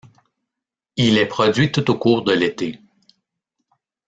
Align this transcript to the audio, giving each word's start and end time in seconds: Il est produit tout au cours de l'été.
Il 0.95 1.19
est 1.19 1.27
produit 1.27 1.71
tout 1.71 1.91
au 1.91 1.95
cours 1.95 2.23
de 2.23 2.31
l'été. 2.33 2.79